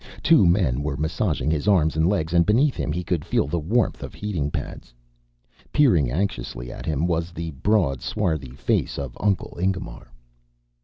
Two 0.23 0.47
men 0.47 0.81
were 0.81 0.97
massaging 0.97 1.51
his 1.51 1.67
arms 1.67 1.95
and 1.95 2.09
legs, 2.09 2.33
and 2.33 2.43
beneath 2.43 2.75
him 2.75 2.91
he 2.91 3.03
could 3.03 3.23
feel 3.23 3.45
the 3.45 3.59
warmth 3.59 4.01
of 4.01 4.15
heating 4.15 4.49
pads. 4.49 4.95
Peering 5.71 6.09
anxiously 6.09 6.71
at 6.71 6.87
him 6.87 7.05
was 7.05 7.29
the 7.31 7.51
broad, 7.51 8.01
swarthy 8.01 8.49
face 8.55 8.97
of 8.97 9.15
Uncle 9.19 9.55
Ingemar. 9.59 10.11